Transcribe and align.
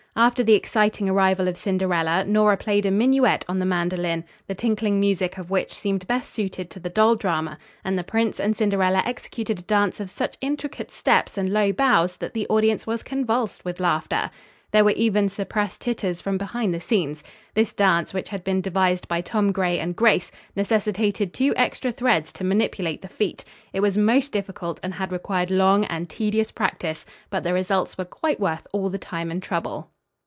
After 0.13 0.43
the 0.43 0.55
exciting 0.55 1.07
arrival 1.07 1.47
of 1.47 1.55
Cinderella, 1.55 2.25
Nora 2.25 2.57
played 2.57 2.85
a 2.85 2.91
minuet 2.91 3.45
on 3.47 3.59
the 3.59 3.65
mandolin, 3.65 4.25
the 4.45 4.53
tinkling 4.53 4.99
music 4.99 5.37
of 5.37 5.49
which 5.49 5.73
seemed 5.73 6.05
best 6.05 6.33
suited 6.33 6.69
to 6.69 6.81
the 6.81 6.89
doll 6.89 7.15
drama, 7.15 7.57
and 7.85 7.97
the 7.97 8.03
prince 8.03 8.37
and 8.37 8.53
Cinderella 8.53 9.01
executed 9.05 9.59
a 9.59 9.63
dance 9.63 10.01
of 10.01 10.09
such 10.09 10.35
intricate 10.41 10.91
steps 10.91 11.37
and 11.37 11.47
low 11.47 11.71
bows 11.71 12.17
that 12.17 12.33
the 12.33 12.45
audience 12.49 12.85
was 12.85 13.03
convulsed 13.03 13.63
with 13.63 13.79
laughter. 13.79 14.29
There 14.71 14.83
were 14.83 14.91
even 14.91 15.29
suppressed 15.29 15.79
titters 15.79 16.19
from 16.19 16.37
behind 16.37 16.73
the 16.73 16.81
scenes. 16.81 17.23
This 17.53 17.71
dance, 17.71 18.13
which 18.13 18.29
had 18.29 18.43
been 18.43 18.59
devised 18.59 19.07
by 19.07 19.21
Tom 19.21 19.53
Gray 19.53 19.79
and 19.79 19.95
Grace, 19.95 20.29
necessitated 20.57 21.33
two 21.33 21.53
extra 21.55 21.89
threads 21.89 22.33
to 22.33 22.43
manipulate 22.43 23.01
the 23.01 23.07
feet. 23.07 23.45
It 23.71 23.79
was 23.79 23.97
most 23.97 24.33
difficult 24.33 24.77
and 24.83 24.95
had 24.95 25.09
required 25.13 25.49
long 25.49 25.85
and 25.85 26.09
tedious 26.09 26.51
practice, 26.51 27.05
but 27.29 27.43
the 27.43 27.53
results 27.53 27.97
were 27.97 28.03
quite 28.03 28.41
worth 28.41 28.67
all 28.73 28.89
the 28.89 28.97
time 28.97 29.31
and 29.31 29.41
trouble. 29.41 29.87